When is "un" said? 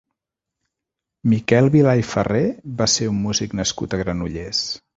3.13-3.23